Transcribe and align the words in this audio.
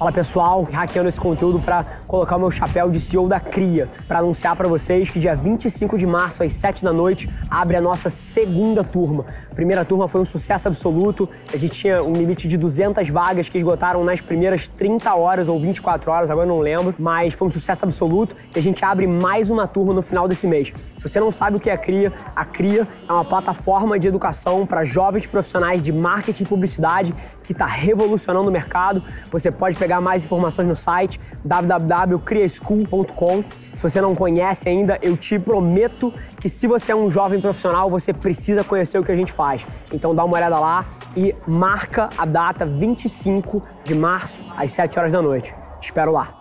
Fala 0.00 0.12
pessoal, 0.12 0.66
hackeando 0.72 1.10
esse 1.10 1.20
conteúdo 1.20 1.60
para 1.60 1.84
colocar 2.06 2.36
o 2.36 2.38
meu 2.38 2.50
chapéu 2.50 2.88
de 2.88 2.98
CEO 2.98 3.28
da 3.28 3.38
Cria, 3.38 3.86
para 4.08 4.20
anunciar 4.20 4.56
para 4.56 4.66
vocês 4.66 5.10
que 5.10 5.18
dia 5.18 5.36
25 5.36 5.98
de 5.98 6.06
março 6.06 6.42
às 6.42 6.54
7 6.54 6.82
da 6.82 6.90
noite 6.90 7.28
abre 7.50 7.76
a 7.76 7.82
nossa 7.82 8.08
segunda 8.08 8.82
turma. 8.82 9.26
A 9.52 9.54
primeira 9.54 9.84
turma 9.84 10.08
foi 10.08 10.22
um 10.22 10.24
sucesso 10.24 10.68
absoluto, 10.68 11.28
a 11.52 11.56
gente 11.58 11.74
tinha 11.74 12.02
um 12.02 12.14
limite 12.14 12.48
de 12.48 12.56
200 12.56 13.10
vagas 13.10 13.50
que 13.50 13.58
esgotaram 13.58 14.02
nas 14.02 14.22
primeiras 14.22 14.68
30 14.68 15.14
horas 15.14 15.48
ou 15.48 15.60
24 15.60 16.10
horas, 16.10 16.30
agora 16.30 16.46
não 16.46 16.60
lembro, 16.60 16.94
mas 16.98 17.34
foi 17.34 17.48
um 17.48 17.50
sucesso 17.50 17.84
absoluto 17.84 18.34
e 18.56 18.58
a 18.58 18.62
gente 18.62 18.82
abre 18.82 19.06
mais 19.06 19.50
uma 19.50 19.68
turma 19.68 19.92
no 19.92 20.00
final 20.00 20.26
desse 20.26 20.46
mês. 20.46 20.72
Se 20.96 21.06
você 21.06 21.20
não 21.20 21.30
sabe 21.30 21.58
o 21.58 21.60
que 21.60 21.68
é 21.68 21.74
a 21.74 21.78
Cria, 21.78 22.10
a 22.34 22.46
Cria 22.46 22.88
é 23.06 23.12
uma 23.12 23.26
plataforma 23.26 23.98
de 23.98 24.08
educação 24.08 24.64
para 24.64 24.82
jovens 24.82 25.26
profissionais 25.26 25.82
de 25.82 25.92
marketing 25.92 26.44
e 26.44 26.46
publicidade 26.46 27.14
que 27.42 27.52
está 27.52 27.66
revolucionando 27.66 28.48
o 28.48 28.52
mercado. 28.52 29.02
Você 29.30 29.50
pode 29.50 29.76
pegar 29.76 30.00
mais 30.00 30.24
informações 30.24 30.66
no 30.66 30.76
site 30.76 31.20
www.criaschool.com. 31.44 33.44
Se 33.74 33.82
você 33.82 34.00
não 34.00 34.14
conhece 34.14 34.68
ainda, 34.68 34.98
eu 35.02 35.16
te 35.16 35.38
prometo 35.38 36.12
que 36.38 36.48
se 36.48 36.66
você 36.66 36.92
é 36.92 36.96
um 36.96 37.10
jovem 37.10 37.40
profissional, 37.40 37.90
você 37.90 38.12
precisa 38.12 38.64
conhecer 38.64 38.98
o 38.98 39.04
que 39.04 39.12
a 39.12 39.16
gente 39.16 39.32
faz. 39.32 39.64
Então 39.92 40.14
dá 40.14 40.24
uma 40.24 40.36
olhada 40.36 40.58
lá 40.58 40.86
e 41.16 41.34
marca 41.46 42.10
a 42.16 42.24
data 42.24 42.66
25 42.66 43.62
de 43.84 43.94
março 43.94 44.40
às 44.56 44.72
7 44.72 44.98
horas 44.98 45.12
da 45.12 45.22
noite. 45.22 45.54
Te 45.80 45.84
espero 45.84 46.12
lá. 46.12 46.36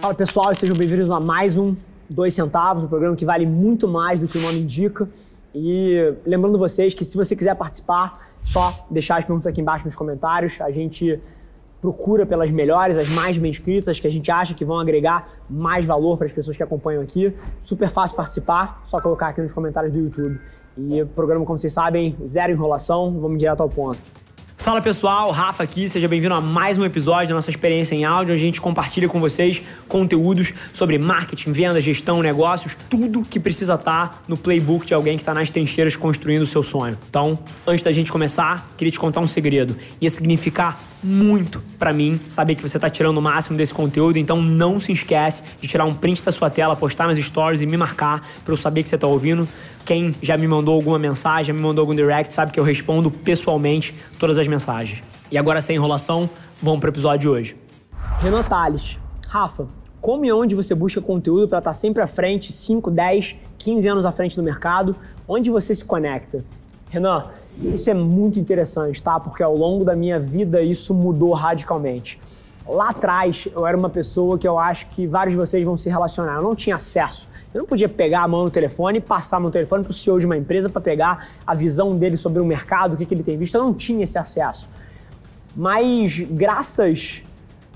Fala 0.00 0.14
pessoal, 0.14 0.54
sejam 0.54 0.76
bem-vindos 0.76 1.10
a 1.10 1.18
mais 1.18 1.56
um 1.56 1.74
Dois 2.10 2.34
Centavos, 2.34 2.84
um 2.84 2.88
programa 2.88 3.16
que 3.16 3.24
vale 3.24 3.46
muito 3.46 3.88
mais 3.88 4.20
do 4.20 4.28
que 4.28 4.36
o 4.36 4.40
nome 4.40 4.60
indica. 4.60 5.08
E 5.54 6.14
lembrando 6.26 6.58
vocês 6.58 6.94
que 6.94 7.04
se 7.04 7.16
você 7.16 7.36
quiser 7.36 7.54
participar, 7.54 8.30
só 8.42 8.86
deixar 8.90 9.18
as 9.18 9.24
perguntas 9.24 9.46
aqui 9.46 9.60
embaixo 9.60 9.86
nos 9.86 9.94
comentários. 9.94 10.60
A 10.60 10.70
gente 10.70 11.20
procura 11.80 12.24
pelas 12.24 12.50
melhores, 12.50 12.96
as 12.96 13.08
mais 13.10 13.36
bem 13.36 13.50
escritas, 13.50 13.88
as 13.88 14.00
que 14.00 14.06
a 14.06 14.10
gente 14.10 14.30
acha 14.30 14.54
que 14.54 14.64
vão 14.64 14.78
agregar 14.78 15.28
mais 15.48 15.84
valor 15.84 16.16
para 16.16 16.26
as 16.26 16.32
pessoas 16.32 16.56
que 16.56 16.62
acompanham 16.62 17.02
aqui. 17.02 17.34
Super 17.60 17.90
fácil 17.90 18.16
participar, 18.16 18.82
só 18.84 19.00
colocar 19.00 19.28
aqui 19.28 19.42
nos 19.42 19.52
comentários 19.52 19.92
do 19.92 19.98
YouTube. 19.98 20.40
E 20.76 21.02
o 21.02 21.06
programa, 21.06 21.44
como 21.44 21.58
vocês 21.58 21.72
sabem, 21.72 22.16
zero 22.26 22.52
enrolação, 22.52 23.20
vamos 23.20 23.38
direto 23.38 23.60
ao 23.60 23.68
ponto. 23.68 24.23
Fala 24.64 24.80
pessoal, 24.80 25.30
Rafa 25.30 25.62
aqui, 25.62 25.90
seja 25.90 26.08
bem-vindo 26.08 26.32
a 26.32 26.40
mais 26.40 26.78
um 26.78 26.86
episódio 26.86 27.28
da 27.28 27.34
nossa 27.34 27.50
experiência 27.50 27.94
em 27.94 28.02
áudio. 28.06 28.34
A 28.34 28.38
gente 28.38 28.62
compartilha 28.62 29.06
com 29.06 29.20
vocês 29.20 29.60
conteúdos 29.86 30.54
sobre 30.72 30.96
marketing, 30.96 31.52
venda, 31.52 31.82
gestão, 31.82 32.22
negócios, 32.22 32.74
tudo 32.88 33.20
que 33.20 33.38
precisa 33.38 33.74
estar 33.74 34.08
tá 34.08 34.18
no 34.26 34.38
playbook 34.38 34.86
de 34.86 34.94
alguém 34.94 35.18
que 35.18 35.22
está 35.22 35.34
nas 35.34 35.50
trincheiras 35.50 35.96
construindo 35.96 36.40
o 36.40 36.46
seu 36.46 36.62
sonho. 36.62 36.96
Então, 37.10 37.38
antes 37.66 37.84
da 37.84 37.92
gente 37.92 38.10
começar, 38.10 38.66
queria 38.74 38.90
te 38.90 38.98
contar 38.98 39.20
um 39.20 39.28
segredo. 39.28 39.76
Ia 40.00 40.08
significar 40.08 40.80
muito 41.04 41.62
para 41.78 41.92
mim 41.92 42.18
saber 42.28 42.54
que 42.54 42.62
você 42.62 42.78
está 42.78 42.88
tirando 42.88 43.18
o 43.18 43.22
máximo 43.22 43.56
desse 43.56 43.74
conteúdo, 43.74 44.18
então 44.18 44.40
não 44.40 44.80
se 44.80 44.90
esquece 44.90 45.42
de 45.60 45.68
tirar 45.68 45.84
um 45.84 45.92
print 45.92 46.24
da 46.24 46.32
sua 46.32 46.48
tela, 46.48 46.74
postar 46.74 47.06
nas 47.06 47.18
stories 47.18 47.60
e 47.60 47.66
me 47.66 47.76
marcar 47.76 48.26
para 48.42 48.52
eu 48.52 48.56
saber 48.56 48.82
que 48.82 48.88
você 48.88 48.94
está 48.94 49.06
ouvindo. 49.06 49.46
Quem 49.84 50.14
já 50.22 50.36
me 50.36 50.48
mandou 50.48 50.74
alguma 50.74 50.98
mensagem, 50.98 51.46
já 51.46 51.52
me 51.52 51.60
mandou 51.60 51.82
algum 51.82 51.94
direct, 51.94 52.32
sabe 52.32 52.52
que 52.52 52.58
eu 52.58 52.64
respondo 52.64 53.10
pessoalmente 53.10 53.94
todas 54.18 54.38
as 54.38 54.48
mensagens. 54.48 55.02
E 55.30 55.36
agora, 55.36 55.60
sem 55.60 55.76
enrolação, 55.76 56.28
vamos 56.62 56.80
para 56.80 56.88
o 56.88 56.92
episódio 56.92 57.20
de 57.20 57.28
hoje. 57.28 57.56
Renan 58.20 58.42
Tales. 58.42 58.98
Rafa, 59.28 59.68
como 60.00 60.24
e 60.24 60.32
onde 60.32 60.54
você 60.54 60.74
busca 60.74 61.00
conteúdo 61.00 61.48
para 61.48 61.58
estar 61.58 61.70
tá 61.70 61.74
sempre 61.74 62.02
à 62.02 62.06
frente, 62.06 62.52
5, 62.52 62.90
10, 62.90 63.36
15 63.58 63.88
anos 63.88 64.06
à 64.06 64.12
frente 64.12 64.36
do 64.36 64.42
mercado? 64.42 64.96
Onde 65.28 65.50
você 65.50 65.74
se 65.74 65.84
conecta? 65.84 66.44
Renan, 66.94 67.24
isso 67.58 67.90
é 67.90 67.94
muito 67.94 68.38
interessante, 68.38 69.02
tá? 69.02 69.18
Porque 69.18 69.42
ao 69.42 69.56
longo 69.56 69.84
da 69.84 69.96
minha 69.96 70.20
vida 70.20 70.62
isso 70.62 70.94
mudou 70.94 71.32
radicalmente. 71.32 72.20
Lá 72.66 72.90
atrás, 72.90 73.48
eu 73.52 73.66
era 73.66 73.76
uma 73.76 73.90
pessoa 73.90 74.38
que 74.38 74.46
eu 74.46 74.58
acho 74.58 74.86
que 74.86 75.06
vários 75.06 75.34
de 75.34 75.36
vocês 75.36 75.64
vão 75.64 75.76
se 75.76 75.90
relacionar. 75.90 76.36
Eu 76.36 76.42
não 76.42 76.54
tinha 76.54 76.76
acesso. 76.76 77.28
Eu 77.52 77.60
não 77.60 77.66
podia 77.66 77.88
pegar 77.88 78.22
a 78.22 78.28
mão 78.28 78.44
no 78.44 78.50
telefone 78.50 78.98
e 78.98 79.00
passar 79.00 79.40
meu 79.40 79.50
telefone 79.50 79.82
para 79.82 79.90
o 79.90 79.92
CEO 79.92 80.18
de 80.18 80.26
uma 80.26 80.36
empresa 80.36 80.68
para 80.68 80.80
pegar 80.80 81.28
a 81.46 81.54
visão 81.54 81.96
dele 81.96 82.16
sobre 82.16 82.40
o 82.40 82.44
mercado, 82.44 82.94
o 82.94 82.96
que, 82.96 83.04
que 83.04 83.12
ele 83.14 83.22
tem 83.22 83.36
visto. 83.36 83.56
Eu 83.56 83.64
não 83.64 83.74
tinha 83.74 84.04
esse 84.04 84.16
acesso. 84.16 84.68
Mas 85.54 86.18
graças 86.20 87.22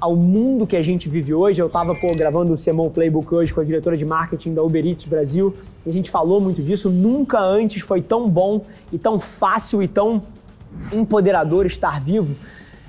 ao 0.00 0.14
mundo 0.14 0.66
que 0.66 0.76
a 0.76 0.82
gente 0.82 1.08
vive 1.08 1.34
hoje. 1.34 1.60
Eu 1.60 1.66
estava 1.66 1.94
gravando 2.14 2.52
o 2.52 2.56
Semon 2.56 2.88
Playbook 2.90 3.34
hoje 3.34 3.52
com 3.52 3.60
a 3.60 3.64
diretora 3.64 3.96
de 3.96 4.04
marketing 4.04 4.54
da 4.54 4.62
Uber 4.62 4.86
Eats 4.86 5.06
Brasil 5.06 5.54
e 5.84 5.90
a 5.90 5.92
gente 5.92 6.10
falou 6.10 6.40
muito 6.40 6.62
disso. 6.62 6.90
Nunca 6.90 7.40
antes 7.40 7.82
foi 7.82 8.00
tão 8.00 8.28
bom 8.28 8.62
e 8.92 8.98
tão 8.98 9.18
fácil 9.18 9.82
e 9.82 9.88
tão 9.88 10.22
empoderador 10.92 11.66
estar 11.66 12.00
vivo. 12.00 12.34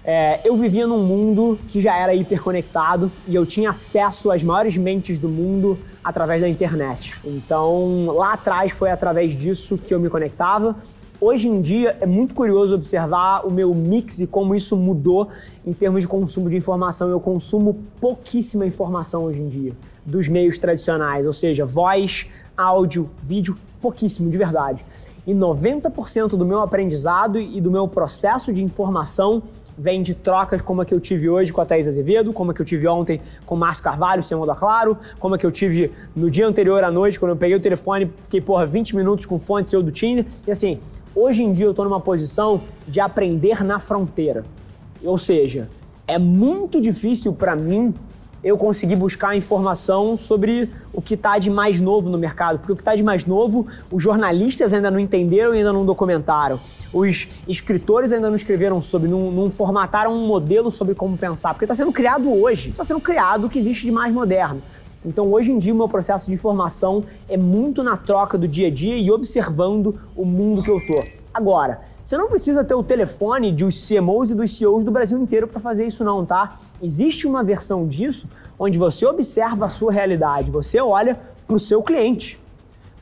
É, 0.03 0.39
eu 0.47 0.55
vivia 0.55 0.87
num 0.87 1.03
mundo 1.03 1.59
que 1.67 1.81
já 1.81 1.95
era 1.95 2.13
hiperconectado 2.13 3.11
e 3.27 3.35
eu 3.35 3.45
tinha 3.45 3.69
acesso 3.69 4.31
às 4.31 4.41
maiores 4.41 4.77
mentes 4.77 5.19
do 5.19 5.29
mundo 5.29 5.77
através 6.03 6.41
da 6.41 6.47
internet. 6.47 7.13
Então, 7.25 8.07
lá 8.07 8.33
atrás 8.33 8.71
foi 8.71 8.89
através 8.89 9.37
disso 9.37 9.77
que 9.77 9.93
eu 9.93 9.99
me 9.99 10.09
conectava 10.09 10.75
Hoje 11.21 11.49
em 11.49 11.59
dia 11.59 11.97
é 11.99 12.05
muito 12.05 12.33
curioso 12.33 12.73
observar 12.73 13.45
o 13.45 13.51
meu 13.51 13.73
mix 13.75 14.21
e 14.21 14.27
como 14.27 14.55
isso 14.55 14.77
mudou 14.77 15.27
em 15.67 15.73
termos 15.73 15.99
de 15.99 16.07
consumo 16.07 16.49
de 16.49 16.55
informação. 16.55 17.09
Eu 17.09 17.19
consumo 17.19 17.77
pouquíssima 17.99 18.65
informação 18.65 19.25
hoje 19.25 19.41
em 19.41 19.49
dia 19.49 19.73
dos 20.05 20.29
meios 20.29 20.57
tradicionais, 20.57 21.27
ou 21.27 21.33
seja, 21.33 21.65
voz, 21.65 22.25
áudio, 22.55 23.09
vídeo, 23.21 23.57
pouquíssimo 23.81 24.29
de 24.29 24.37
verdade. 24.37 24.81
E 25.27 25.33
90% 25.33 26.29
do 26.29 26.45
meu 26.45 26.61
aprendizado 26.61 27.37
e 27.37 27.59
do 27.59 27.69
meu 27.69 27.85
processo 27.85 28.53
de 28.53 28.63
informação 28.63 29.43
vem 29.77 30.01
de 30.01 30.15
trocas 30.15 30.61
como 30.61 30.81
a 30.81 30.85
que 30.85 30.93
eu 30.93 31.01
tive 31.01 31.29
hoje 31.29 31.51
com 31.51 31.59
a 31.59 31.65
Thaís 31.65 31.85
Azevedo, 31.85 32.31
como 32.31 32.51
a 32.51 32.53
que 32.53 32.61
eu 32.61 32.65
tive 32.65 32.87
ontem 32.87 33.21
com 33.45 33.55
o 33.55 33.57
Márcio 33.57 33.83
Carvalho, 33.83 34.23
Simão 34.23 34.45
da 34.45 34.55
Claro, 34.55 34.97
como 35.19 35.35
a 35.35 35.37
que 35.37 35.45
eu 35.45 35.51
tive 35.51 35.91
no 36.15 36.31
dia 36.31 36.47
anterior 36.47 36.81
à 36.81 36.89
noite, 36.89 37.19
quando 37.19 37.31
eu 37.31 37.37
peguei 37.37 37.57
o 37.57 37.59
telefone, 37.59 38.09
fiquei, 38.23 38.39
porra, 38.39 38.65
20 38.65 38.95
minutos 38.95 39.25
com 39.25 39.37
fonte 39.37 39.69
seu 39.69 39.83
do 39.83 39.91
Tinder. 39.91 40.25
E 40.47 40.51
assim, 40.51 40.79
Hoje 41.15 41.43
em 41.43 41.51
dia 41.51 41.65
eu 41.65 41.71
estou 41.71 41.85
numa 41.85 41.99
posição 41.99 42.61
de 42.87 42.99
aprender 42.99 43.63
na 43.63 43.79
fronteira. 43.79 44.45
Ou 45.03 45.17
seja, 45.17 45.67
é 46.07 46.19
muito 46.19 46.79
difícil 46.79 47.33
para 47.33 47.55
mim 47.55 47.93
eu 48.43 48.57
conseguir 48.57 48.95
buscar 48.95 49.35
informação 49.35 50.15
sobre 50.15 50.71
o 50.93 51.01
que 51.01 51.15
está 51.15 51.37
de 51.37 51.49
mais 51.49 51.81
novo 51.81 52.09
no 52.09 52.17
mercado, 52.17 52.59
porque 52.59 52.71
o 52.71 52.75
que 52.75 52.81
está 52.81 52.95
de 52.95 53.03
mais 53.03 53.25
novo, 53.25 53.67
os 53.91 54.01
jornalistas 54.01 54.71
ainda 54.71 54.89
não 54.89 54.99
entenderam 54.99 55.53
e 55.53 55.57
ainda 55.57 55.73
não 55.73 55.85
documentaram, 55.85 56.59
os 56.93 57.27
escritores 57.47 58.13
ainda 58.13 58.29
não 58.29 58.35
escreveram 58.35 58.81
sobre, 58.81 59.09
não, 59.09 59.31
não 59.31 59.49
formataram 59.49 60.13
um 60.13 60.25
modelo 60.25 60.71
sobre 60.71 60.95
como 60.95 61.17
pensar, 61.17 61.53
porque 61.53 61.65
está 61.65 61.75
sendo 61.75 61.91
criado 61.91 62.31
hoje, 62.31 62.69
está 62.69 62.83
sendo 62.83 63.01
criado 63.01 63.47
o 63.47 63.49
que 63.49 63.59
existe 63.59 63.85
de 63.85 63.91
mais 63.91 64.13
moderno. 64.13 64.61
Então, 65.05 65.31
hoje 65.31 65.51
em 65.51 65.57
dia, 65.57 65.73
o 65.73 65.77
meu 65.77 65.87
processo 65.87 66.29
de 66.29 66.35
formação 66.35 67.03
é 67.29 67.37
muito 67.37 67.83
na 67.83 67.95
troca 67.95 68.37
do 68.37 68.47
dia 68.47 68.67
a 68.67 68.71
dia 68.71 68.97
e 68.97 69.09
observando 69.09 69.99
o 70.15 70.25
mundo 70.25 70.61
que 70.61 70.69
eu 70.69 70.79
tô. 70.85 71.03
Agora, 71.33 71.81
você 72.03 72.17
não 72.17 72.27
precisa 72.27 72.63
ter 72.63 72.73
o 72.73 72.83
telefone 72.83 73.51
de 73.51 73.63
os 73.63 73.87
CMOs 73.87 74.31
e 74.31 74.35
dos 74.35 74.57
CEOs 74.57 74.83
do 74.83 74.91
Brasil 74.91 75.17
inteiro 75.17 75.47
para 75.47 75.61
fazer 75.61 75.85
isso 75.85 76.03
não, 76.03 76.25
tá? 76.25 76.59
Existe 76.81 77.27
uma 77.27 77.43
versão 77.43 77.87
disso 77.87 78.27
onde 78.57 78.77
você 78.77 79.05
observa 79.05 79.67
a 79.67 79.69
sua 79.69 79.91
realidade, 79.91 80.51
você 80.51 80.81
olha 80.81 81.17
para 81.47 81.55
o 81.55 81.59
seu 81.59 81.81
cliente. 81.81 82.37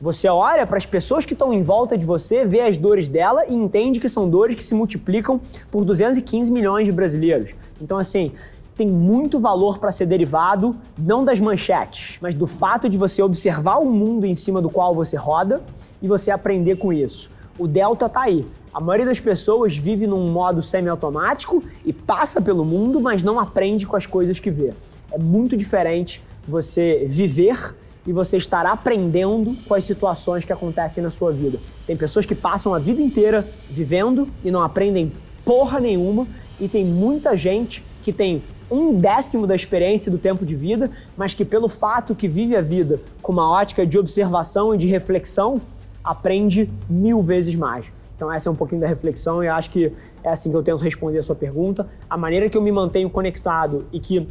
Você 0.00 0.28
olha 0.28 0.64
para 0.64 0.76
as 0.76 0.86
pessoas 0.86 1.24
que 1.24 1.32
estão 1.32 1.52
em 1.52 1.62
volta 1.64 1.98
de 1.98 2.04
você, 2.04 2.44
vê 2.44 2.60
as 2.60 2.78
dores 2.78 3.08
dela 3.08 3.44
e 3.48 3.54
entende 3.54 3.98
que 3.98 4.08
são 4.08 4.30
dores 4.30 4.54
que 4.54 4.64
se 4.64 4.72
multiplicam 4.72 5.40
por 5.72 5.84
215 5.84 6.52
milhões 6.52 6.86
de 6.86 6.92
brasileiros. 6.92 7.50
Então, 7.80 7.98
assim, 7.98 8.32
tem 8.78 8.86
muito 8.86 9.40
valor 9.40 9.78
para 9.78 9.90
ser 9.90 10.06
derivado 10.06 10.76
não 10.96 11.24
das 11.24 11.40
manchetes, 11.40 12.16
mas 12.22 12.32
do 12.32 12.46
fato 12.46 12.88
de 12.88 12.96
você 12.96 13.20
observar 13.20 13.78
o 13.78 13.84
mundo 13.84 14.24
em 14.24 14.36
cima 14.36 14.62
do 14.62 14.70
qual 14.70 14.94
você 14.94 15.16
roda 15.16 15.60
e 16.00 16.06
você 16.06 16.30
aprender 16.30 16.76
com 16.76 16.92
isso. 16.92 17.28
O 17.58 17.66
delta 17.66 18.06
está 18.06 18.22
aí. 18.22 18.46
A 18.72 18.80
maioria 18.80 19.04
das 19.04 19.18
pessoas 19.18 19.76
vive 19.76 20.06
num 20.06 20.30
modo 20.30 20.62
semiautomático 20.62 21.60
e 21.84 21.92
passa 21.92 22.40
pelo 22.40 22.64
mundo, 22.64 23.00
mas 23.00 23.20
não 23.20 23.40
aprende 23.40 23.84
com 23.84 23.96
as 23.96 24.06
coisas 24.06 24.38
que 24.38 24.48
vê. 24.48 24.72
É 25.10 25.18
muito 25.18 25.56
diferente 25.56 26.22
você 26.46 27.04
viver 27.10 27.74
e 28.06 28.12
você 28.12 28.36
estar 28.36 28.64
aprendendo 28.64 29.56
com 29.66 29.74
as 29.74 29.84
situações 29.84 30.44
que 30.44 30.52
acontecem 30.52 31.02
na 31.02 31.10
sua 31.10 31.32
vida. 31.32 31.58
Tem 31.84 31.96
pessoas 31.96 32.24
que 32.24 32.34
passam 32.34 32.72
a 32.72 32.78
vida 32.78 33.02
inteira 33.02 33.44
vivendo 33.68 34.28
e 34.44 34.52
não 34.52 34.62
aprendem 34.62 35.12
porra 35.44 35.80
nenhuma, 35.80 36.28
e 36.60 36.68
tem 36.68 36.84
muita 36.84 37.36
gente 37.36 37.82
que 38.02 38.12
tem 38.12 38.42
um 38.70 38.94
décimo 38.94 39.46
da 39.46 39.54
experiência 39.54 40.10
do 40.10 40.18
tempo 40.18 40.44
de 40.44 40.54
vida, 40.54 40.90
mas 41.16 41.34
que 41.34 41.44
pelo 41.44 41.68
fato 41.68 42.14
que 42.14 42.28
vive 42.28 42.56
a 42.56 42.60
vida 42.60 43.00
com 43.22 43.32
uma 43.32 43.50
ótica 43.50 43.86
de 43.86 43.98
observação 43.98 44.74
e 44.74 44.78
de 44.78 44.86
reflexão, 44.86 45.60
aprende 46.04 46.70
mil 46.88 47.22
vezes 47.22 47.54
mais. 47.54 47.86
Então 48.16 48.32
essa 48.32 48.48
é 48.48 48.52
um 48.52 48.54
pouquinho 48.54 48.80
da 48.80 48.86
reflexão 48.88 49.42
e 49.42 49.46
eu 49.46 49.52
acho 49.52 49.70
que 49.70 49.92
é 50.24 50.28
assim 50.30 50.50
que 50.50 50.56
eu 50.56 50.62
tento 50.62 50.82
responder 50.82 51.18
a 51.18 51.22
sua 51.22 51.36
pergunta. 51.36 51.88
A 52.10 52.16
maneira 52.16 52.48
que 52.48 52.56
eu 52.56 52.62
me 52.62 52.72
mantenho 52.72 53.08
conectado 53.08 53.86
e 53.92 54.00
que 54.00 54.26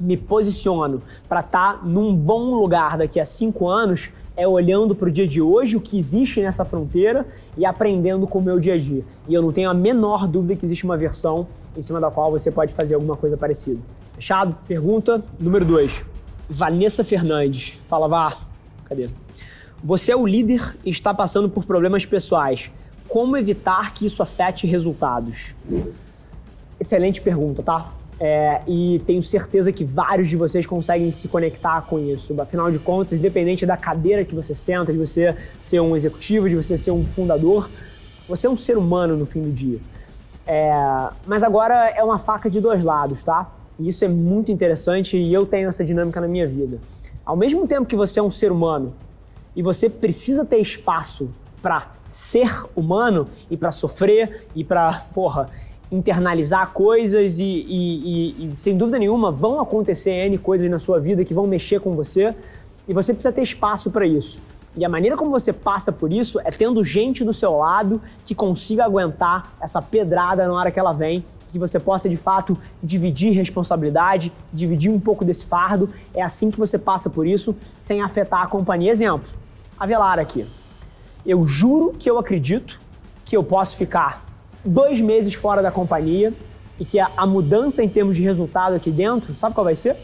me 0.00 0.16
posiciono 0.16 1.02
para 1.28 1.40
estar 1.40 1.74
tá 1.74 1.80
num 1.84 2.14
bom 2.14 2.54
lugar 2.54 2.98
daqui 2.98 3.20
a 3.20 3.24
cinco 3.24 3.68
anos 3.68 4.10
é 4.40 4.48
olhando 4.48 4.94
para 4.94 5.08
o 5.08 5.12
dia 5.12 5.28
de 5.28 5.40
hoje, 5.40 5.76
o 5.76 5.80
que 5.80 5.98
existe 5.98 6.40
nessa 6.40 6.64
fronteira 6.64 7.26
e 7.58 7.66
aprendendo 7.66 8.26
com 8.26 8.38
o 8.38 8.42
meu 8.42 8.58
dia 8.58 8.72
a 8.72 8.78
dia. 8.78 9.04
E 9.28 9.34
eu 9.34 9.42
não 9.42 9.52
tenho 9.52 9.68
a 9.68 9.74
menor 9.74 10.26
dúvida 10.26 10.56
que 10.56 10.64
existe 10.64 10.84
uma 10.84 10.96
versão 10.96 11.46
em 11.76 11.82
cima 11.82 12.00
da 12.00 12.10
qual 12.10 12.30
você 12.30 12.50
pode 12.50 12.72
fazer 12.72 12.94
alguma 12.94 13.16
coisa 13.16 13.36
parecida. 13.36 13.78
Fechado? 14.14 14.56
Pergunta 14.66 15.22
número 15.38 15.66
2. 15.66 16.04
Vanessa 16.48 17.04
Fernandes. 17.04 17.78
Fala, 17.86 18.08
Vá. 18.08 18.34
Cadê? 18.86 19.10
Você 19.84 20.10
é 20.10 20.16
o 20.16 20.26
líder 20.26 20.74
e 20.86 20.90
está 20.90 21.12
passando 21.12 21.48
por 21.48 21.66
problemas 21.66 22.06
pessoais. 22.06 22.70
Como 23.06 23.36
evitar 23.36 23.92
que 23.92 24.06
isso 24.06 24.22
afete 24.22 24.66
resultados? 24.66 25.54
Excelente 26.80 27.20
pergunta, 27.20 27.62
tá? 27.62 27.92
É, 28.22 28.60
e 28.66 29.00
tenho 29.06 29.22
certeza 29.22 29.72
que 29.72 29.82
vários 29.82 30.28
de 30.28 30.36
vocês 30.36 30.66
conseguem 30.66 31.10
se 31.10 31.26
conectar 31.26 31.80
com 31.82 31.98
isso. 31.98 32.38
Afinal 32.38 32.70
de 32.70 32.78
contas, 32.78 33.18
independente 33.18 33.64
da 33.64 33.78
cadeira 33.78 34.26
que 34.26 34.34
você 34.34 34.54
senta, 34.54 34.92
de 34.92 34.98
você 34.98 35.34
ser 35.58 35.80
um 35.80 35.96
executivo, 35.96 36.46
de 36.46 36.54
você 36.54 36.76
ser 36.76 36.90
um 36.90 37.06
fundador, 37.06 37.70
você 38.28 38.46
é 38.46 38.50
um 38.50 38.58
ser 38.58 38.76
humano 38.76 39.16
no 39.16 39.24
fim 39.24 39.40
do 39.40 39.50
dia. 39.50 39.78
É, 40.46 40.70
mas 41.26 41.42
agora 41.42 41.88
é 41.96 42.04
uma 42.04 42.18
faca 42.18 42.50
de 42.50 42.60
dois 42.60 42.84
lados, 42.84 43.22
tá? 43.22 43.50
E 43.78 43.88
isso 43.88 44.04
é 44.04 44.08
muito 44.08 44.52
interessante 44.52 45.16
e 45.16 45.32
eu 45.32 45.46
tenho 45.46 45.70
essa 45.70 45.82
dinâmica 45.82 46.20
na 46.20 46.28
minha 46.28 46.46
vida. 46.46 46.78
Ao 47.24 47.34
mesmo 47.34 47.66
tempo 47.66 47.86
que 47.86 47.96
você 47.96 48.20
é 48.20 48.22
um 48.22 48.30
ser 48.30 48.52
humano 48.52 48.92
e 49.56 49.62
você 49.62 49.88
precisa 49.88 50.44
ter 50.44 50.58
espaço 50.58 51.30
para 51.62 51.92
ser 52.10 52.66
humano 52.76 53.26
e 53.50 53.56
para 53.56 53.70
sofrer 53.70 54.46
e 54.54 54.62
para, 54.62 55.06
porra, 55.14 55.48
internalizar 55.90 56.70
coisas 56.72 57.38
e, 57.38 57.44
e, 57.44 58.46
e, 58.46 58.52
sem 58.56 58.76
dúvida 58.76 58.98
nenhuma, 58.98 59.30
vão 59.30 59.60
acontecer 59.60 60.12
N 60.26 60.38
coisas 60.38 60.70
na 60.70 60.78
sua 60.78 61.00
vida 61.00 61.24
que 61.24 61.34
vão 61.34 61.46
mexer 61.46 61.80
com 61.80 61.96
você 61.96 62.34
e 62.86 62.94
você 62.94 63.12
precisa 63.12 63.32
ter 63.32 63.42
espaço 63.42 63.90
para 63.90 64.06
isso. 64.06 64.38
E 64.76 64.84
a 64.84 64.88
maneira 64.88 65.16
como 65.16 65.30
você 65.30 65.52
passa 65.52 65.90
por 65.90 66.12
isso 66.12 66.38
é 66.40 66.50
tendo 66.50 66.82
gente 66.84 67.24
do 67.24 67.34
seu 67.34 67.56
lado 67.56 68.00
que 68.24 68.34
consiga 68.34 68.84
aguentar 68.84 69.52
essa 69.60 69.82
pedrada 69.82 70.46
na 70.46 70.54
hora 70.54 70.70
que 70.70 70.78
ela 70.78 70.92
vem, 70.92 71.24
que 71.50 71.58
você 71.58 71.80
possa 71.80 72.08
de 72.08 72.16
fato 72.16 72.56
dividir 72.80 73.32
responsabilidade, 73.32 74.32
dividir 74.52 74.90
um 74.90 75.00
pouco 75.00 75.24
desse 75.24 75.44
fardo. 75.44 75.90
É 76.14 76.22
assim 76.22 76.52
que 76.52 76.58
você 76.58 76.78
passa 76.78 77.10
por 77.10 77.26
isso 77.26 77.56
sem 77.80 78.00
afetar 78.00 78.42
a 78.42 78.46
companhia. 78.46 78.92
Exemplo, 78.92 79.28
a 79.78 79.86
Velar 79.86 80.20
aqui. 80.20 80.46
Eu 81.26 81.44
juro 81.46 81.90
que 81.98 82.08
eu 82.08 82.16
acredito 82.16 82.78
que 83.24 83.36
eu 83.36 83.42
posso 83.42 83.76
ficar 83.76 84.24
dois 84.64 85.00
meses 85.00 85.34
fora 85.34 85.62
da 85.62 85.70
companhia 85.70 86.32
e 86.78 86.84
que 86.84 86.98
a, 86.98 87.10
a 87.16 87.26
mudança 87.26 87.82
em 87.82 87.88
termos 87.88 88.16
de 88.16 88.22
resultado 88.22 88.74
aqui 88.74 88.90
dentro, 88.90 89.36
sabe 89.36 89.54
qual 89.54 89.64
vai 89.64 89.74
ser? 89.74 89.96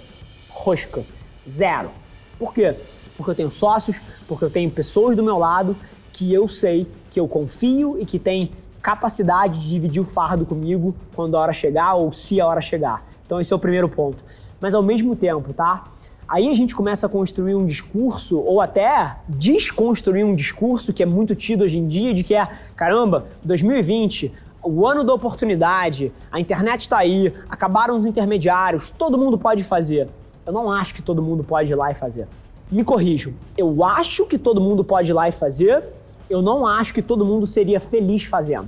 Rosca. 0.48 1.04
Zero. 1.48 1.90
Por 2.38 2.52
quê? 2.52 2.74
Porque 3.16 3.30
eu 3.30 3.34
tenho 3.34 3.50
sócios, 3.50 3.96
porque 4.28 4.44
eu 4.44 4.50
tenho 4.50 4.70
pessoas 4.70 5.16
do 5.16 5.22
meu 5.22 5.38
lado 5.38 5.76
que 6.12 6.32
eu 6.32 6.48
sei, 6.48 6.86
que 7.10 7.20
eu 7.20 7.28
confio 7.28 7.98
e 8.00 8.04
que 8.04 8.18
tem 8.18 8.50
capacidade 8.82 9.60
de 9.60 9.68
dividir 9.68 10.00
o 10.00 10.04
fardo 10.04 10.46
comigo 10.46 10.94
quando 11.14 11.36
a 11.36 11.40
hora 11.40 11.52
chegar 11.52 11.94
ou 11.94 12.12
se 12.12 12.40
a 12.40 12.46
hora 12.46 12.60
chegar. 12.60 13.04
Então 13.24 13.40
esse 13.40 13.52
é 13.52 13.56
o 13.56 13.58
primeiro 13.58 13.88
ponto. 13.88 14.22
Mas 14.60 14.74
ao 14.74 14.82
mesmo 14.82 15.16
tempo, 15.16 15.52
tá? 15.52 15.84
Aí 16.28 16.48
a 16.48 16.54
gente 16.54 16.74
começa 16.74 17.06
a 17.06 17.08
construir 17.08 17.54
um 17.54 17.66
discurso, 17.66 18.38
ou 18.38 18.60
até 18.60 19.16
desconstruir 19.28 20.24
um 20.24 20.34
discurso 20.34 20.92
que 20.92 21.02
é 21.02 21.06
muito 21.06 21.36
tido 21.36 21.62
hoje 21.62 21.78
em 21.78 21.86
dia, 21.86 22.12
de 22.12 22.24
que 22.24 22.34
é, 22.34 22.48
caramba, 22.74 23.26
2020, 23.44 24.32
o 24.66 24.86
ano 24.86 25.04
da 25.04 25.14
oportunidade, 25.14 26.12
a 26.30 26.40
internet 26.40 26.82
está 26.82 26.98
aí, 26.98 27.32
acabaram 27.48 27.96
os 27.96 28.04
intermediários, 28.04 28.90
todo 28.90 29.16
mundo 29.16 29.38
pode 29.38 29.62
fazer. 29.62 30.08
Eu 30.44 30.52
não 30.52 30.72
acho 30.72 30.92
que 30.92 31.00
todo 31.00 31.22
mundo 31.22 31.44
pode 31.44 31.72
ir 31.72 31.76
lá 31.76 31.92
e 31.92 31.94
fazer. 31.94 32.26
Me 32.70 32.82
corrijo, 32.82 33.32
eu 33.56 33.84
acho 33.84 34.26
que 34.26 34.36
todo 34.36 34.60
mundo 34.60 34.82
pode 34.82 35.12
ir 35.12 35.14
lá 35.14 35.28
e 35.28 35.32
fazer, 35.32 35.84
eu 36.28 36.42
não 36.42 36.66
acho 36.66 36.92
que 36.92 37.00
todo 37.00 37.24
mundo 37.24 37.46
seria 37.46 37.78
feliz 37.78 38.24
fazendo. 38.24 38.66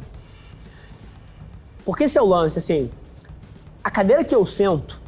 Porque 1.85 2.05
esse 2.05 2.17
é 2.17 2.23
o 2.23 2.27
lance, 2.27 2.59
assim, 2.59 2.89
a 3.83 3.91
cadeira 3.91 4.23
que 4.23 4.35
eu 4.35 4.47
sento, 4.47 5.00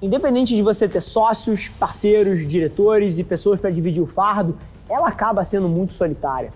independente 0.00 0.56
de 0.56 0.62
você 0.62 0.88
ter 0.88 1.02
sócios, 1.02 1.68
parceiros, 1.68 2.46
diretores 2.46 3.18
e 3.18 3.24
pessoas 3.24 3.60
para 3.60 3.70
dividir 3.70 4.02
o 4.02 4.06
fardo, 4.06 4.56
ela 4.88 5.08
acaba 5.08 5.44
sendo 5.44 5.68
muito 5.68 5.92
solitária. 5.92 6.50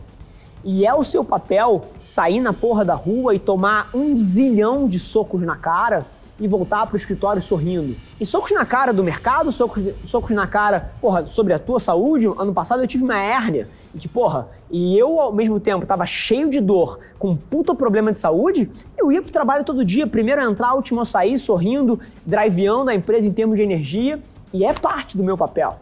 E 0.64 0.86
é 0.86 0.94
o 0.94 1.04
seu 1.04 1.24
papel 1.24 1.84
sair 2.02 2.40
na 2.40 2.52
porra 2.52 2.84
da 2.84 2.94
rua 2.94 3.34
e 3.34 3.38
tomar 3.38 3.90
um 3.94 4.16
zilhão 4.16 4.88
de 4.88 4.98
socos 4.98 5.40
na 5.40 5.56
cara 5.56 6.04
e 6.40 6.46
voltar 6.46 6.86
para 6.86 6.94
o 6.94 6.96
escritório 6.96 7.42
sorrindo. 7.42 7.96
E 8.20 8.24
socos 8.24 8.52
na 8.52 8.64
cara 8.64 8.92
do 8.92 9.02
mercado, 9.02 9.50
socos, 9.50 9.82
socos 10.04 10.30
na 10.30 10.46
cara, 10.46 10.92
porra, 11.00 11.26
sobre 11.26 11.52
a 11.52 11.58
tua 11.58 11.80
saúde. 11.80 12.26
Ano 12.26 12.52
passado 12.52 12.82
eu 12.82 12.86
tive 12.86 13.04
uma 13.04 13.18
hérnia 13.18 13.66
e 13.94 13.98
que, 13.98 14.08
porra, 14.08 14.48
e 14.70 14.96
eu 14.98 15.20
ao 15.20 15.32
mesmo 15.32 15.58
tempo 15.58 15.86
tava 15.86 16.06
cheio 16.06 16.50
de 16.50 16.60
dor, 16.60 17.00
com 17.18 17.30
um 17.30 17.36
puta 17.36 17.74
problema 17.74 18.12
de 18.12 18.20
saúde, 18.20 18.70
eu 18.96 19.10
ia 19.10 19.22
pro 19.22 19.32
trabalho 19.32 19.64
todo 19.64 19.84
dia, 19.84 20.06
primeiro 20.06 20.42
a 20.42 20.44
entrar, 20.44 20.74
último 20.74 21.00
a 21.00 21.04
sair, 21.04 21.38
sorrindo, 21.38 21.98
driveando 22.24 22.90
a 22.90 22.94
empresa 22.94 23.26
em 23.26 23.32
termos 23.32 23.56
de 23.56 23.62
energia, 23.62 24.20
e 24.52 24.64
é 24.64 24.72
parte 24.72 25.16
do 25.16 25.24
meu 25.24 25.36
papel. 25.36 25.78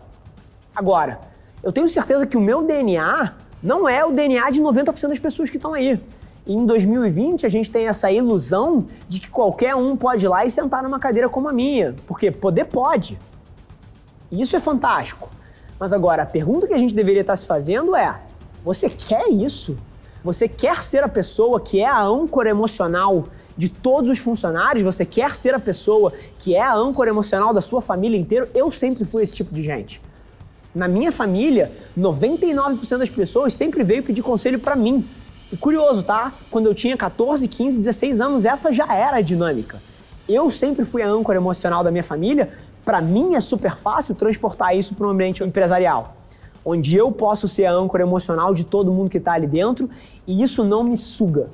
Agora, 0.75 1.21
eu 1.63 1.73
tenho 1.73 1.89
certeza 1.89 2.27
que 2.27 2.37
o 2.37 2.41
meu 2.41 2.63
DNA 2.63 3.35
não 3.63 3.89
é 3.89 4.05
o 4.05 4.13
DNA 4.13 4.51
de 4.51 4.61
90% 4.61 5.09
das 5.09 5.19
pessoas 5.19 5.51
que 5.51 5.57
estão 5.57 5.75
aí. 5.75 5.99
E 6.47 6.53
em 6.53 6.65
2020 6.65 7.45
a 7.45 7.49
gente 7.49 7.71
tem 7.71 7.89
essa 7.89 8.11
ilusão 8.11 8.87
de 9.09 9.19
que 9.19 9.29
qualquer 9.29 9.75
um 9.75 9.97
pode 9.97 10.25
ir 10.25 10.29
lá 10.29 10.45
e 10.45 10.51
sentar 10.51 10.83
numa 10.83 10.99
cadeira 10.99 11.29
como 11.29 11.49
a 11.49 11.53
minha, 11.53 11.95
porque 12.07 12.31
poder 12.31 12.67
pode. 12.67 13.19
E 14.31 14.41
isso 14.41 14.57
é 14.57 14.61
fantástico. 14.61 15.29
Mas 15.79 15.93
agora, 15.93 16.23
a 16.23 16.27
pergunta 16.27 16.67
que 16.67 16.75
a 16.75 16.79
gente 16.79 16.95
deveria 16.95 17.21
estar 17.21 17.37
se 17.37 17.45
fazendo 17.45 17.97
é: 17.97 18.21
você 18.65 18.89
quer 18.89 19.29
isso? 19.29 19.77
Você 20.25 20.49
quer 20.49 20.83
ser 20.83 21.05
a 21.05 21.09
pessoa 21.09 21.61
que 21.61 21.81
é 21.81 21.87
a 21.87 22.03
âncora 22.03 22.49
emocional 22.49 23.25
de 23.57 23.69
todos 23.69 24.11
os 24.11 24.19
funcionários? 24.19 24.85
Você 24.85 25.05
quer 25.05 25.35
ser 25.35 25.55
a 25.55 25.59
pessoa 25.61 26.13
que 26.39 26.55
é 26.55 26.63
a 26.63 26.75
âncora 26.75 27.11
emocional 27.11 27.53
da 27.53 27.61
sua 27.61 27.81
família 27.81 28.19
inteira? 28.19 28.49
Eu 28.55 28.73
sempre 28.73 29.05
fui 29.05 29.23
esse 29.23 29.33
tipo 29.33 29.55
de 29.55 29.63
gente. 29.63 30.01
Na 30.77 30.87
minha 30.87 31.11
família, 31.11 31.73
99% 31.99 32.99
das 32.99 33.09
pessoas 33.09 33.55
sempre 33.55 33.83
veio 33.83 34.03
pedir 34.03 34.21
conselho 34.21 34.59
para 34.59 34.77
mim. 34.77 35.09
E 35.51 35.57
curioso, 35.57 36.03
tá? 36.03 36.35
Quando 36.51 36.67
eu 36.67 36.75
tinha 36.75 36.95
14, 36.99 37.49
15, 37.49 37.79
16 37.79 38.21
anos, 38.21 38.45
essa 38.45 38.71
já 38.71 38.87
era 38.95 39.17
a 39.17 39.21
dinâmica. 39.23 39.81
Eu 40.29 40.51
sempre 40.51 40.85
fui 40.85 41.01
a 41.01 41.09
âncora 41.09 41.39
emocional 41.39 41.83
da 41.83 41.91
minha 41.91 42.05
família. 42.05 42.51
Para 42.85 43.01
mim 43.01 43.37
é 43.37 43.41
super 43.41 43.75
fácil 43.75 44.15
transportar 44.15 44.77
isso 44.77 44.95
para 44.95 45.07
um 45.07 45.11
ambiente 45.13 45.43
empresarial, 45.43 46.15
onde 46.63 46.95
eu 46.95 47.11
posso 47.11 47.49
ser 47.49 47.65
a 47.65 47.73
âncora 47.73 48.03
emocional 48.03 48.53
de 48.53 48.63
todo 48.63 48.93
mundo 48.93 49.09
que 49.09 49.17
está 49.17 49.33
ali 49.33 49.47
dentro 49.47 49.89
e 50.27 50.43
isso 50.43 50.63
não 50.63 50.85
me 50.85 50.99
suga. 50.99 51.49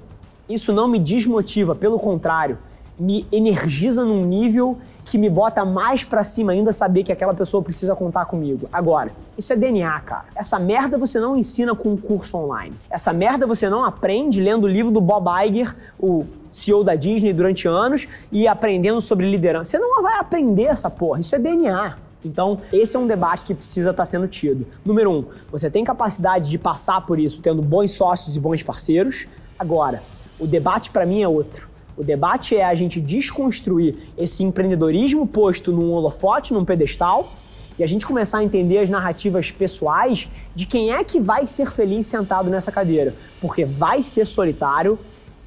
Isso 0.49 0.73
não 0.73 0.89
me 0.89 0.99
desmotiva, 0.99 1.77
pelo 1.77 1.97
contrário, 1.97 2.59
me 2.99 3.27
energiza 3.33 4.05
num 4.05 4.25
nível 4.25 4.79
que 5.05 5.19
me 5.19 5.29
bota 5.29 5.65
mais 5.65 6.05
para 6.05 6.23
cima 6.23 6.53
ainda 6.53 6.73
saber 6.73 7.03
que 7.03 7.13
aquela 7.13 7.35
pessoa 7.35 7.63
precisa 7.63 7.95
contar 7.97 8.25
comigo. 8.27 8.69
Agora, 8.73 9.11
isso 9.37 9.53
é 9.53 9.57
DNA, 9.57 10.01
cara. 10.01 10.25
Essa 10.35 10.59
merda 10.59 10.97
você 10.97 11.19
não 11.19 11.37
ensina 11.37 11.75
com 11.75 11.91
um 11.91 11.97
curso 11.97 12.37
online. 12.37 12.75
Essa 12.89 13.13
merda 13.13 13.47
você 13.47 13.69
não 13.69 13.85
aprende 13.85 14.41
lendo 14.41 14.65
o 14.65 14.69
livro 14.69 14.93
do 14.93 15.01
Bob 15.01 15.27
Iger, 15.45 15.75
o 15.99 16.25
CEO 16.53 16.85
da 16.85 16.95
Disney 16.95 17.33
durante 17.33 17.67
anos 17.67 18.07
e 18.31 18.47
aprendendo 18.47 19.01
sobre 19.01 19.29
liderança. 19.29 19.73
Você 19.73 19.79
não 19.79 20.03
vai 20.03 20.19
aprender 20.19 20.65
essa 20.65 20.89
porra. 20.89 21.21
Isso 21.21 21.35
é 21.35 21.39
DNA. 21.39 21.97
Então, 22.25 22.61
esse 22.73 22.95
é 22.95 22.99
um 22.99 23.07
debate 23.07 23.45
que 23.45 23.55
precisa 23.55 23.91
estar 23.91 24.07
sendo 24.07 24.29
tido. 24.29 24.65
Número 24.85 25.11
um, 25.11 25.25
você 25.51 25.69
tem 25.69 25.83
capacidade 25.83 26.49
de 26.49 26.59
passar 26.59 27.05
por 27.05 27.19
isso 27.19 27.43
tendo 27.43 27.61
bons 27.61 27.91
sócios 27.93 28.37
e 28.37 28.41
bons 28.41 28.63
parceiros. 28.63 29.27
Agora, 29.59 30.03
o 30.39 30.47
debate 30.47 30.91
para 30.91 31.05
mim 31.05 31.23
é 31.23 31.29
outro. 31.29 31.72
O 31.97 32.03
debate 32.03 32.57
é 32.57 32.65
a 32.65 32.75
gente 32.75 33.01
desconstruir 33.01 33.97
esse 34.17 34.43
empreendedorismo 34.43 35.27
posto 35.27 35.73
num 35.73 35.93
holofote, 35.93 36.55
num 36.55 36.65
pedestal, 36.65 37.33
e 37.79 37.83
a 37.85 37.87
gente 37.87 38.07
começar 38.07 38.39
a 38.39 38.45
entender 38.45 38.79
as 38.79 38.91
narrativas 38.91 39.51
pessoais 39.51 40.29
de 40.55 40.67
quem 40.67 40.93
é 40.93 41.03
que 41.03 41.21
vai 41.21 41.47
ser 41.47 41.71
feliz 41.71 42.07
sentado 42.07 42.51
nessa 42.51 42.71
cadeira. 42.71 43.15
Porque 43.41 43.65
vai 43.65 44.03
ser 44.03 44.27
solitário, 44.27 44.99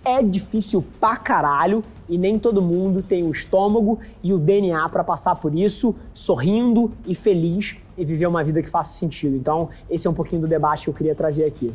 é 0.03 0.21
difícil 0.21 0.85
pra 0.99 1.15
caralho 1.17 1.83
e 2.07 2.17
nem 2.17 2.37
todo 2.37 2.61
mundo 2.61 3.01
tem 3.01 3.23
o 3.23 3.31
estômago 3.31 3.99
e 4.23 4.33
o 4.33 4.37
DNA 4.37 4.87
para 4.89 5.03
passar 5.03 5.35
por 5.35 5.55
isso 5.55 5.95
sorrindo 6.13 6.91
e 7.07 7.15
feliz 7.15 7.75
e 7.97 8.05
viver 8.05 8.27
uma 8.27 8.43
vida 8.43 8.61
que 8.61 8.69
faça 8.69 8.93
sentido. 8.93 9.35
Então, 9.35 9.69
esse 9.89 10.05
é 10.05 10.09
um 10.09 10.13
pouquinho 10.13 10.41
do 10.41 10.47
debate 10.47 10.83
que 10.83 10.89
eu 10.89 10.93
queria 10.93 11.15
trazer 11.15 11.45
aqui. 11.45 11.73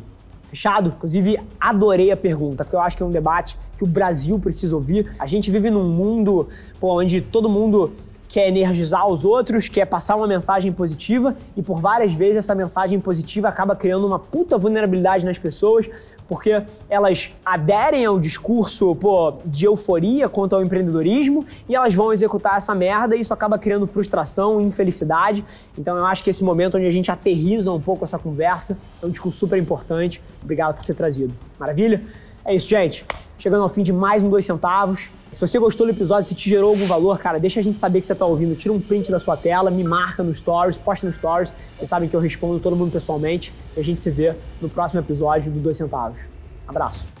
Fechado? 0.51 0.89
Inclusive, 0.97 1.39
adorei 1.57 2.11
a 2.11 2.17
pergunta, 2.17 2.65
porque 2.65 2.75
eu 2.75 2.81
acho 2.81 2.97
que 2.97 3.01
é 3.01 3.05
um 3.05 3.09
debate 3.09 3.57
que 3.77 3.85
o 3.85 3.87
Brasil 3.87 4.37
precisa 4.37 4.75
ouvir. 4.75 5.09
A 5.17 5.25
gente 5.25 5.49
vive 5.49 5.69
num 5.69 5.85
mundo 5.85 6.49
pô, 6.77 6.99
onde 6.99 7.21
todo 7.21 7.49
mundo 7.49 7.93
quer 8.27 8.49
energizar 8.49 9.07
os 9.07 9.23
outros, 9.23 9.69
quer 9.69 9.85
passar 9.85 10.17
uma 10.17 10.27
mensagem 10.27 10.71
positiva 10.73 11.35
e 11.55 11.61
por 11.61 11.79
várias 11.79 12.13
vezes 12.13 12.37
essa 12.37 12.53
mensagem 12.53 12.99
positiva 12.99 13.47
acaba 13.47 13.75
criando 13.75 14.05
uma 14.05 14.19
puta 14.19 14.57
vulnerabilidade 14.57 15.25
nas 15.25 15.37
pessoas, 15.37 15.89
porque 16.31 16.63
elas 16.89 17.29
aderem 17.43 18.05
ao 18.05 18.17
discurso 18.17 18.95
pô, 18.95 19.33
de 19.43 19.65
euforia 19.65 20.29
quanto 20.29 20.55
ao 20.55 20.63
empreendedorismo 20.63 21.45
e 21.67 21.75
elas 21.75 21.93
vão 21.93 22.13
executar 22.13 22.55
essa 22.55 22.73
merda 22.73 23.17
e 23.17 23.19
isso 23.19 23.33
acaba 23.33 23.59
criando 23.59 23.85
frustração 23.85 24.61
infelicidade. 24.61 25.43
Então 25.77 25.97
eu 25.97 26.05
acho 26.05 26.23
que 26.23 26.29
esse 26.29 26.41
momento 26.41 26.77
onde 26.77 26.85
a 26.85 26.91
gente 26.91 27.11
aterriza 27.11 27.69
um 27.69 27.81
pouco 27.81 28.05
essa 28.05 28.17
conversa 28.17 28.77
é 29.03 29.05
um 29.05 29.09
discurso 29.09 29.39
super 29.39 29.59
importante. 29.59 30.23
Obrigado 30.41 30.77
por 30.77 30.85
ter 30.85 30.93
trazido. 30.93 31.33
Maravilha? 31.59 32.01
É 32.45 32.55
isso, 32.55 32.69
gente. 32.69 33.05
Chegando 33.41 33.63
ao 33.63 33.69
fim 33.69 33.81
de 33.81 33.91
mais 33.91 34.21
um 34.21 34.29
dois 34.29 34.45
centavos. 34.45 35.09
Se 35.31 35.41
você 35.41 35.57
gostou 35.57 35.87
do 35.87 35.91
episódio, 35.91 36.25
se 36.25 36.35
te 36.35 36.47
gerou 36.47 36.69
algum 36.69 36.85
valor, 36.85 37.17
cara, 37.17 37.39
deixa 37.39 37.59
a 37.59 37.63
gente 37.63 37.79
saber 37.79 37.99
que 37.99 38.05
você 38.05 38.13
está 38.13 38.23
ouvindo. 38.23 38.55
Tira 38.55 38.71
um 38.71 38.79
print 38.79 39.09
da 39.09 39.17
sua 39.17 39.35
tela, 39.35 39.71
me 39.71 39.83
marca 39.83 40.21
no 40.21 40.33
Stories, 40.33 40.77
posta 40.77 41.07
no 41.07 41.13
Stories. 41.13 41.51
Vocês 41.75 41.89
sabem 41.89 42.07
que 42.07 42.15
eu 42.15 42.19
respondo 42.19 42.59
todo 42.59 42.75
mundo 42.75 42.91
pessoalmente. 42.91 43.51
E 43.75 43.79
a 43.79 43.83
gente 43.83 43.99
se 43.99 44.11
vê 44.11 44.35
no 44.61 44.69
próximo 44.69 44.99
episódio 44.99 45.51
do 45.51 45.59
Dois 45.59 45.77
Centavos. 45.77 46.19
Abraço. 46.67 47.20